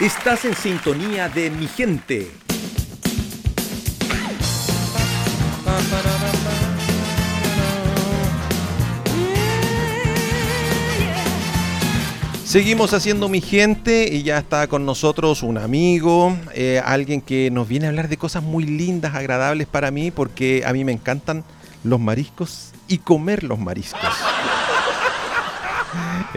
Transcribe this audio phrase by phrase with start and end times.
[0.00, 2.28] Estás en sintonía de mi gente.
[12.44, 17.68] Seguimos haciendo mi gente y ya está con nosotros un amigo, eh, alguien que nos
[17.68, 21.44] viene a hablar de cosas muy lindas, agradables para mí, porque a mí me encantan
[21.84, 24.00] los mariscos y comer los mariscos.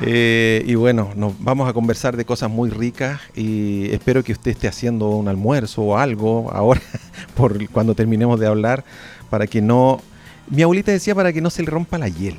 [0.02, 4.52] Eh, y bueno, nos vamos a conversar de cosas muy ricas y espero que usted
[4.52, 6.82] esté haciendo un almuerzo o algo ahora,
[7.36, 8.84] por cuando terminemos de hablar,
[9.30, 10.02] para que no...
[10.50, 12.38] Mi abuelita decía para que no se le rompa la hiel.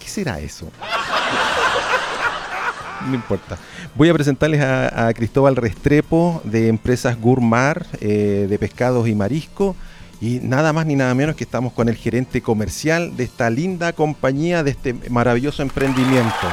[0.00, 0.70] ¿Qué será eso?
[3.06, 3.56] no importa.
[3.94, 9.76] Voy a presentarles a, Cristóbal Restrepo de Empresas Gourmar eh, de Pescados y Marisco.
[10.20, 13.92] Y nada más ni nada menos que estamos con el gerente comercial de esta linda
[13.92, 16.46] compañía, de este maravilloso emprendimiento.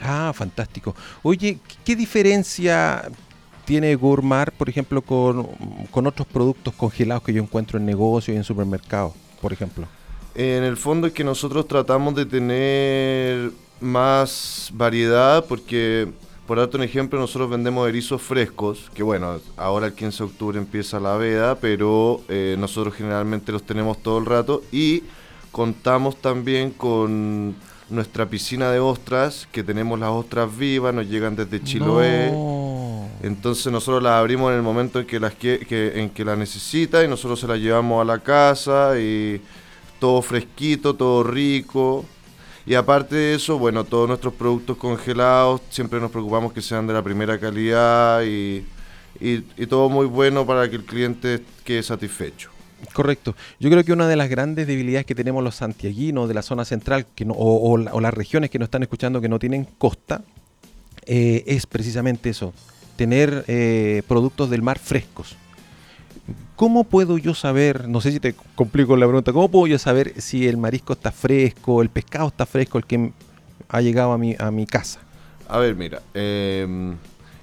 [0.00, 0.94] Ah, fantástico.
[1.22, 3.10] Oye, ¿qué diferencia
[3.64, 5.44] tiene Gourmar, por ejemplo, con,
[5.90, 9.86] con otros productos congelados que yo encuentro en negocios y en supermercados, por ejemplo?
[10.34, 13.50] En el fondo es que nosotros tratamos de tener
[13.80, 16.08] más variedad porque,
[16.46, 20.58] por darte un ejemplo, nosotros vendemos erizos frescos, que bueno, ahora el 15 de octubre
[20.58, 25.02] empieza la veda, pero eh, nosotros generalmente los tenemos todo el rato y
[25.52, 27.54] contamos también con
[27.90, 32.32] nuestra piscina de ostras, que tenemos las ostras vivas, nos llegan desde Chiloé.
[33.22, 35.60] Entonces nosotros las abrimos en el momento en que las que,
[35.94, 39.40] en que la necesita y nosotros se las llevamos a la casa y
[39.98, 42.04] todo fresquito, todo rico.
[42.68, 46.92] Y aparte de eso, bueno, todos nuestros productos congelados, siempre nos preocupamos que sean de
[46.92, 48.62] la primera calidad y,
[49.70, 52.50] todo muy bueno para que el cliente quede satisfecho.
[52.92, 53.34] Correcto.
[53.58, 56.66] Yo creo que una de las grandes debilidades que tenemos los santiaguinos de la zona
[56.66, 60.20] central que o, las regiones que nos están escuchando que no tienen costa
[61.06, 62.52] eh, es precisamente eso,
[62.96, 65.36] tener eh, productos del mar frescos.
[66.58, 70.20] ¿Cómo puedo yo saber, no sé si te complico la pregunta, cómo puedo yo saber
[70.20, 73.12] si el marisco está fresco, el pescado está fresco, el que
[73.68, 74.98] ha llegado a mi, a mi casa?
[75.48, 76.96] A ver, mira, em,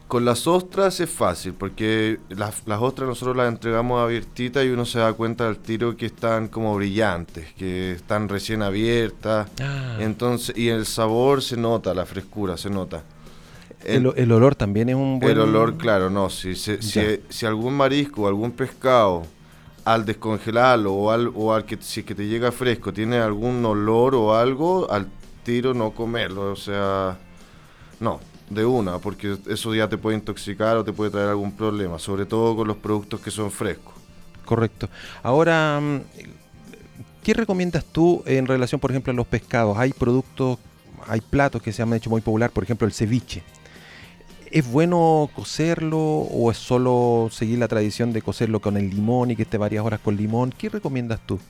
[0.10, 5.00] con las ostras es fácil, porque las, ostras nosotros las entregamos abiertitas y uno se
[5.00, 9.48] da cuenta al tiro que están como brillantes, que están recién abiertas.
[9.62, 9.96] Ah.
[10.02, 13.02] Entonces, y el sabor se nota, la frescura se nota.
[13.86, 15.32] El, olor también es un buen...
[15.32, 16.30] El olor, claro, no.
[16.30, 19.24] Si, si, si, algún marisco o algún pescado
[19.84, 23.64] al descongelarlo o al, o al que si es que te llega fresco tiene algún
[23.64, 25.08] olor o algo, al
[25.44, 26.52] tiro no comerlo.
[26.52, 27.18] O sea,
[28.00, 28.20] no,
[28.50, 32.26] de una, porque eso ya te puede intoxicar o te puede traer algún problema, sobre
[32.26, 33.94] todo con los productos que son frescos.
[34.44, 34.90] Correcto.
[35.24, 36.02] Ahora, mm,
[37.24, 39.78] ¿qué recomiendas tú en relación, por ejemplo, a los pescados?
[39.78, 40.60] Hay productos,
[41.08, 43.44] hay platos que se han hecho muy popular, por ejemplo, el ceviche.
[44.56, 49.36] ¿Es bueno cocerlo o es solo seguir la tradición de cocerlo con el limón y
[49.36, 50.54] que esté varias horas con limón?
[50.58, 51.42] ¿Qué recomiendas tú?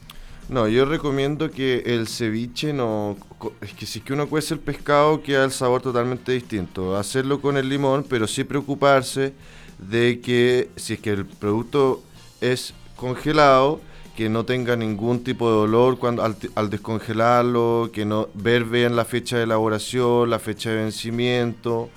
[0.49, 3.15] No, yo recomiendo que el ceviche no...
[3.61, 6.97] Es que si es que uno cuece el pescado queda el sabor totalmente distinto.
[6.97, 9.33] Hacerlo con el limón, pero sí preocuparse
[9.77, 12.01] de que si es que el producto
[12.41, 13.81] es congelado,
[14.17, 18.95] que no tenga ningún tipo de dolor cuando al, al, descongelarlo, que no ver bien
[18.95, 21.91] la fecha de elaboración, la fecha de vencimiento.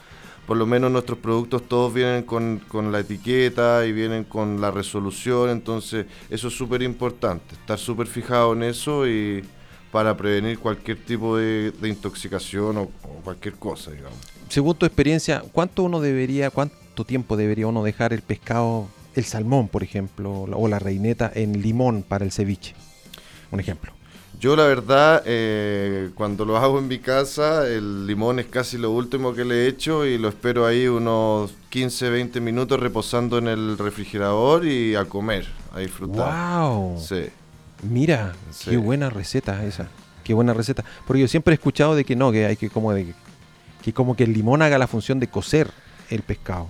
[0.49, 4.73] Por lo menos nuestros productos todos vienen con, con la etiqueta y vienen con la
[4.73, 9.45] resolución, entonces eso es súper importante, estar súper fijado en eso y
[9.93, 14.19] para prevenir cualquier tipo de, intoxicación o, o cualquier cosa, digamos.
[14.49, 19.69] Según tu experiencia, ¿cuánto uno debería, cuánto tiempo debería uno dejar el pescado el salmón,
[19.69, 22.75] por ejemplo, o la reineta en limón para el ceviche.
[23.51, 23.98] Un ejemplo.
[24.39, 28.93] Yo la verdad, eh, cuando lo hago en mi casa, el limón es casi lo
[28.93, 33.77] último que le echo y lo espero ahí unos 15, 20 minutos reposando en el
[33.77, 36.61] refrigerador y a comer, a disfrutar.
[36.61, 37.01] ¡Wow!
[37.01, 37.27] Sí.
[37.83, 38.71] Mira, sí.
[38.71, 39.89] qué buena receta esa.
[40.23, 40.85] Qué buena receta.
[41.05, 43.15] Porque yo siempre he escuchado de que no, que hay que como de
[43.83, 45.71] que como que el limón haga la función de cocer
[46.11, 46.69] el pescado.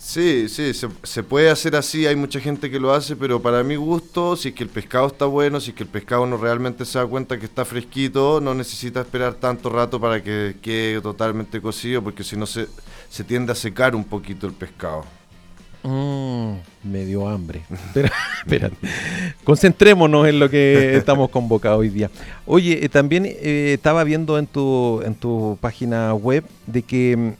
[0.00, 3.62] Sí, sí, se, se, puede hacer así, hay mucha gente que lo hace, pero para
[3.62, 6.38] mi gusto, si es que el pescado está bueno, si es que el pescado no
[6.38, 11.02] realmente se da cuenta que está fresquito, no necesita esperar tanto rato para que quede
[11.02, 12.66] totalmente cocido, porque si no se,
[13.28, 15.04] tiende a secar un poquito el pescado.
[15.82, 17.62] Mm, me dio hambre.
[17.70, 18.70] Espera, espera.
[19.44, 22.10] Concentrémonos en lo que estamos convocados hoy día.
[22.46, 27.34] Oye, eh, también eh, estaba viendo en tu, en tu página web de que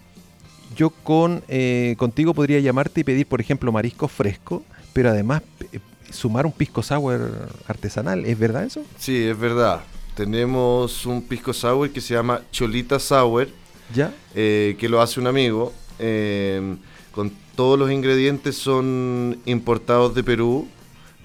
[0.76, 4.62] yo con eh, contigo podría llamarte y pedir, por ejemplo, marisco fresco,
[4.93, 5.81] pero además eh,
[6.11, 8.25] sumar un pisco sour artesanal.
[8.25, 8.82] ¿Es verdad eso?
[8.99, 9.81] Sí, es verdad.
[10.14, 13.49] Tenemos un pisco sour que se llama Cholita Sour,
[13.94, 14.14] ¿Ya?
[14.34, 15.72] Eh, que lo hace un amigo.
[15.99, 16.76] Eh,
[17.12, 20.69] con todos los ingredientes son importados de Perú.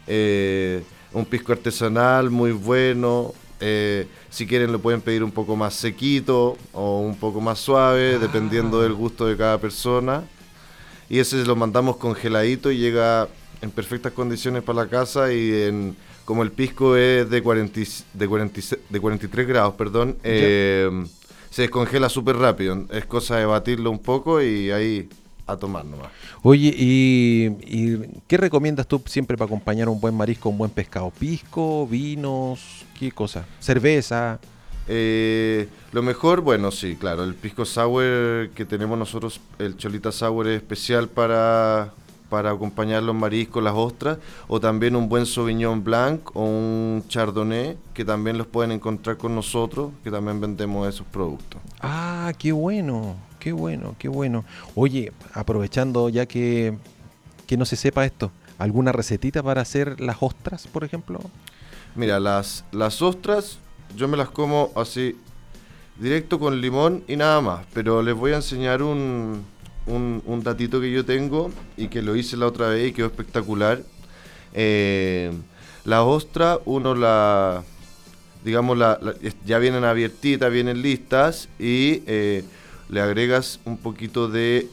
[0.08, 0.84] Eh,
[1.14, 3.34] un pisco artesanal muy bueno.
[3.60, 8.20] Si quieren lo pueden pedir un poco más sequito o un poco más suave, ah.
[8.20, 10.24] dependiendo del gusto de cada persona.
[11.10, 13.28] Y ese lo mandamos congeladito y llega
[13.62, 17.80] en perfectas condiciones para la casa y en, como el pisco es de, 40,
[18.14, 20.90] de, 40, de 43 grados, perdón, eh,
[21.50, 22.86] se descongela súper rápido.
[22.92, 25.08] Es cosa de batirlo un poco y ahí
[25.48, 26.08] a tomar nomás.
[26.42, 31.12] Oye, ¿y, ¿y, qué recomiendas tú siempre para acompañar un buen marisco, un buen pescado?
[31.12, 33.46] ¿Pisco, vinos, qué cosa?
[33.60, 34.40] ¿Cerveza?
[34.88, 40.48] Eh, lo mejor, bueno, sí, claro, el pisco sour que tenemos nosotros, el cholita sour
[40.48, 41.92] es especial para,
[42.30, 47.78] para acompañar los mariscos, las ostras, o también un buen sauvignon blanc o un chardonnay,
[47.94, 51.62] que también los pueden encontrar con nosotros, que también vendemos esos productos.
[51.82, 53.16] Ah, qué bueno,
[53.46, 54.44] qué bueno, qué bueno.
[54.74, 56.76] Oye, aprovechando ya que,
[57.46, 61.20] que no se sepa esto, ¿alguna recetita para hacer las ostras, por ejemplo?
[61.94, 63.60] Mira, las, las ostras
[63.96, 65.16] yo me las como así,
[66.00, 69.46] directo con limón y nada más, pero les voy a enseñar un,
[69.86, 73.06] un, un datito que yo tengo y que lo hice la otra vez y quedó
[73.06, 73.84] espectacular.
[74.56, 75.32] Eh,
[75.84, 77.64] la ostra, uno la,
[78.44, 79.00] digamos, la,
[79.46, 82.44] ya vienen abiertitas, vienen listas y eh,
[82.90, 84.68] le agregas un poquito de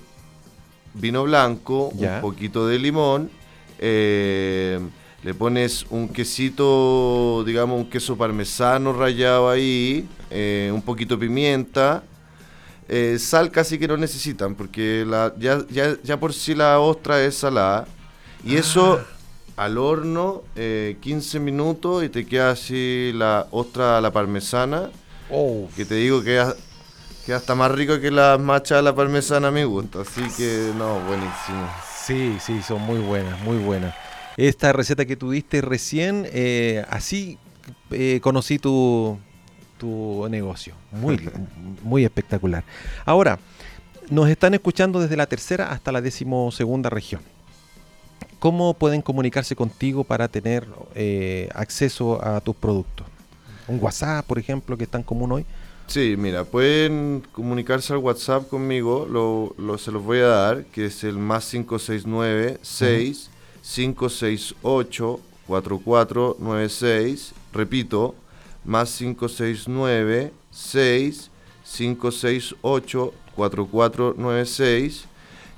[0.95, 2.17] vino blanco, Ya.
[2.17, 3.31] un poquito de limón,
[3.79, 4.79] eh,
[5.23, 12.03] le pones un quesito, digamos, un queso parmesano rallado ahí, eh, un poquito de pimienta,
[12.89, 17.23] eh, sal casi que no necesitan, porque la, ya, ya, ya por sí la ostra
[17.25, 17.87] es salada.
[18.45, 19.01] Y eso
[19.57, 24.91] al horno, eh, 15 minutos y te queda así la ostra a la parmesana,
[25.31, 26.43] Oh, que te digo que
[27.25, 30.03] queda, hasta más rico que las machas a la parmesana a mi gusto.
[30.03, 31.69] Así que no, buenísimo.
[32.05, 33.95] sí, sí, son muy buenas, muy buenas.
[34.37, 37.39] Esta receta que tú diste recién, eh, así
[37.91, 39.19] eh, conocí tu,
[39.79, 40.75] tu negocio.
[40.91, 41.31] Muy,
[41.83, 42.65] muy espectacular.
[43.05, 43.39] Ahora,
[44.11, 47.23] nos están escuchando desde la tercera hasta la decimosegunda región.
[48.39, 53.07] ¿Cómo pueden comunicarse contigo para tener eh, acceso a tus productos?
[53.69, 55.47] Un WhatsApp, por ejemplo, que es tan común hoy.
[55.93, 60.87] Sí, mira, pueden comunicarse al WhatsApp conmigo, lo, lo- se los voy a dar, que
[60.87, 63.29] es el más 569 6
[63.63, 67.35] 568 4496.
[67.53, 68.15] Repito,
[68.65, 71.31] más 569 6
[71.77, 75.05] 568 4496.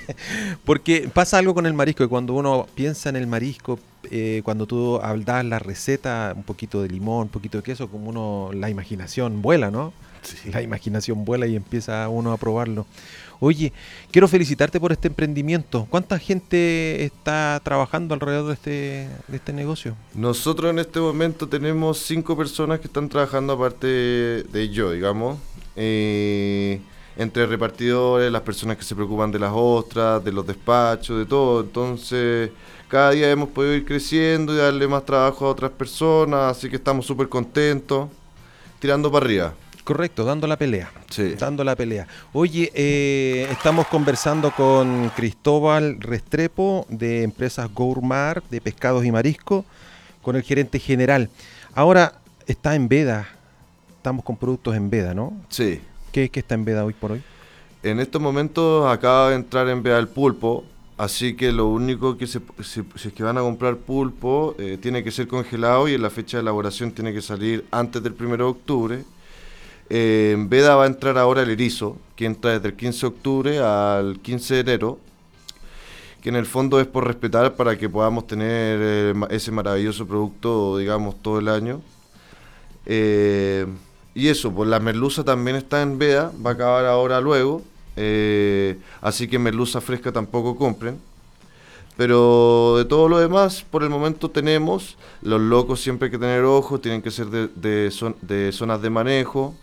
[0.64, 3.78] Porque pasa algo con el marisco, que cuando uno piensa en el marisco,
[4.10, 8.08] eh, cuando tú das la receta, un poquito de limón, un poquito de queso, como
[8.08, 9.92] uno, la imaginación vuela, ¿no?
[10.52, 12.86] La imaginación vuela y empieza uno a probarlo.
[13.40, 13.72] Oye,
[14.10, 15.86] quiero felicitarte por este emprendimiento.
[15.90, 18.70] ¿Cuánta gente está trabajando alrededor de este,
[19.28, 19.94] de este negocio?
[20.14, 25.38] Nosotros en este momento tenemos cinco personas que están trabajando aparte de yo, digamos.
[25.76, 26.80] Eh,
[27.16, 31.60] entre repartidores, las personas que se preocupan de las ostras, de los despachos, de todo.
[31.60, 32.50] Entonces,
[32.88, 36.76] cada día hemos podido ir creciendo y darle más trabajo a otras personas, así que
[36.76, 38.08] estamos súper contentos,
[38.78, 39.54] tirando para arriba.
[39.88, 40.92] Correcto, dando la pelea.
[41.08, 41.34] Sí.
[41.38, 42.06] Dando la pelea.
[42.34, 49.64] Oye, eh, estamos conversando con Cristóbal Restrepo de Empresas Gourmar de Pescados y Marisco,
[50.20, 51.30] con el gerente general.
[51.74, 53.28] Ahora está en veda,
[53.96, 55.32] estamos con productos en veda, ¿no?
[55.48, 55.80] Sí.
[56.12, 57.22] ¿Qué, está en veda hoy por hoy?
[57.82, 60.66] En estos momentos acaba de entrar en veda el pulpo,
[60.98, 65.02] así que lo único que se, si, es que van a comprar pulpo eh, tiene
[65.02, 68.36] que ser congelado y en la fecha de elaboración tiene que salir antes del 1
[68.36, 69.04] de octubre.
[69.90, 73.06] Eh, en veda va a entrar ahora el erizo, que entra desde el 15 de
[73.06, 74.98] octubre al 15 de enero,
[76.22, 80.78] que en el fondo es por respetar para que podamos tener eh, ese maravilloso producto,
[80.78, 81.80] digamos, todo el año.
[84.18, 87.62] Y eso, pues la merluza también está en veda, va a acabar ahora luego.
[87.94, 90.98] Eh, así que merluza fresca tampoco compren.
[91.96, 94.96] Pero de todo lo demás, por el momento tenemos.
[95.22, 99.54] Los locos siempre hay que tener ojo, tienen que ser de, de, zonas de manejo,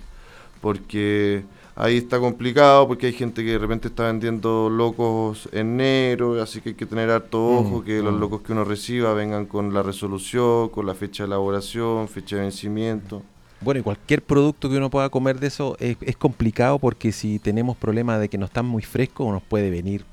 [0.61, 1.43] porque
[1.75, 6.61] ahí está complicado, porque hay gente que de repente está vendiendo locos en negro, así
[6.61, 8.19] que hay que tener harto mm, ojo, que los mm.
[8.19, 12.43] locos que uno reciba vengan con la resolución, con la fecha de elaboración, fecha de
[12.43, 13.21] vencimiento.
[13.61, 17.77] Bueno, y cualquier producto que uno pueda comer de eso es, complicado porque si tenemos
[17.77, 20.05] problemas de que no están muy frescos, nos puede venir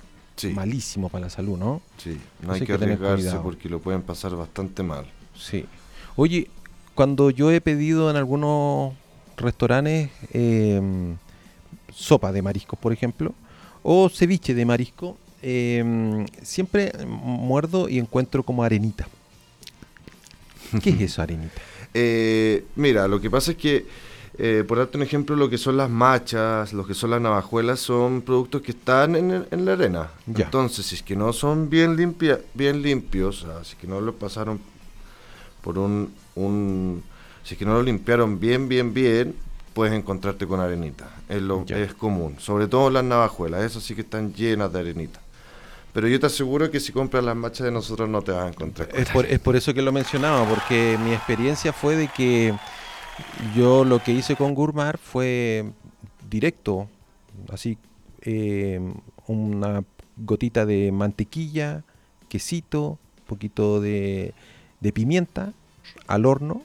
[0.54, 1.82] malísimo para la salud, ¿no?
[1.98, 5.06] Sí, no hay que, arriesgarse porque lo pueden pasar bastante mal.
[5.36, 5.66] Sí.
[6.16, 6.48] Oye,
[6.94, 8.94] cuando yo he pedido en algunos
[9.36, 11.16] restaurantes em,
[11.92, 13.34] sopa de mariscos, por ejemplo,
[13.82, 19.06] o ceviche de marisco, em, siempre muerdo y encuentro como arenita.
[20.82, 21.60] ¿Qué es eso, arenita?
[21.94, 23.86] Eh, mira, lo que pasa es que,
[24.38, 27.80] eh, por darte un ejemplo, lo que son las machas, lo que son las navajuelas,
[27.80, 30.08] son productos que están en, la arena.
[30.26, 34.00] Entonces, si es que no son bien, limpia, bien limpios, o si es que no
[34.00, 34.58] lo pasaron
[35.60, 37.02] por un, un...
[37.44, 39.34] Si es que no lo limpiaron bien, bien, bien,
[39.74, 41.10] puedes encontrarte con arenita.
[41.28, 42.36] Es, lo, es común.
[42.38, 45.20] Sobre todo las navajuelas, esas sí que están llenas de arenita.
[45.92, 48.48] Pero yo te aseguro que si compras las machas de nosotros no te vas a
[48.48, 48.88] encontrar.
[48.94, 52.54] Es por, es por eso que lo mencionaba, porque mi experiencia fue de que
[53.54, 55.70] yo lo que hice con Gourmar fue
[56.30, 56.88] directo,
[57.50, 57.76] así
[58.22, 58.80] eh,
[59.26, 59.84] una
[60.16, 61.84] gotita de mantequilla,
[62.28, 64.32] quesito, un poquito de,
[64.80, 65.52] de pimienta
[66.06, 66.62] al horno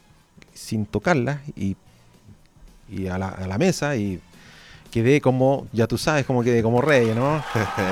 [0.57, 1.75] sin tocarla y,
[2.89, 4.19] y a, la, a la mesa y
[4.91, 7.43] quedé como, ya tú sabes, como quedé como rey, ¿no?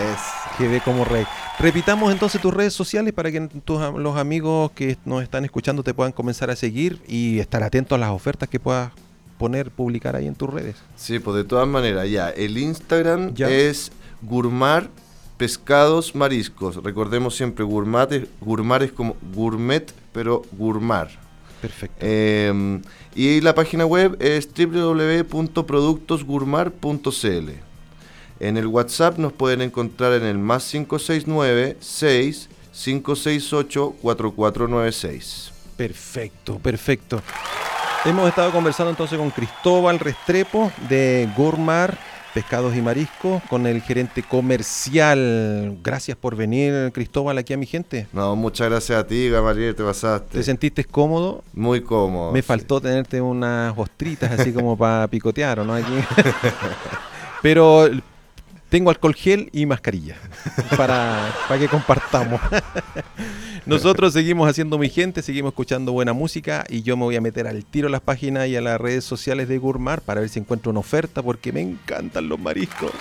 [0.57, 1.25] quedé como rey.
[1.59, 5.93] Repitamos entonces tus redes sociales para que tus, los amigos que nos están escuchando te
[5.93, 8.91] puedan comenzar a seguir y estar atentos a las ofertas que puedas
[9.37, 10.75] poner, publicar ahí en tus redes.
[10.95, 13.91] Sí, pues de todas maneras, ya, el Instagram es
[14.21, 14.89] gourmar
[15.37, 16.81] pescados mariscos.
[16.81, 21.24] Recordemos siempre, gourmet, gourmar es como gourmet, pero gourmar.
[21.61, 21.97] Perfecto.
[21.99, 22.81] Eh,
[23.15, 27.49] y la página web es www.productosgourmar.cl.
[28.39, 35.51] En el WhatsApp nos pueden encontrar en el más 569 6 568 4496.
[35.77, 37.21] Perfecto, perfecto.
[38.03, 41.97] Hemos estado conversando entonces con Cristóbal Restrepo de Gourmar
[42.35, 45.77] Pescados y Mariscos, con el gerente comercial.
[45.81, 48.07] Gracias por venir, Cristóbal, aquí a mi gente.
[48.11, 50.39] No, muchas gracias a ti, Gabriel, te pasaste.
[50.39, 51.45] ¿Te sentiste cómodo?
[51.53, 52.33] Muy cómodo.
[52.33, 55.75] Me faltó tenerte unas ostritas así como para picotear, ¿o no?
[55.75, 55.93] Aquí.
[57.41, 57.89] Pero
[58.67, 60.17] tengo alcohol gel y mascarilla
[60.75, 62.41] para, para que compartamos.
[63.65, 67.47] Nosotros seguimos haciendo mi gente, seguimos escuchando buena música y yo me voy a meter
[67.47, 70.37] al tiro a las páginas y a las redes sociales de Gourmar para ver si
[70.37, 72.91] encuentro una oferta porque me encantan los mariscos.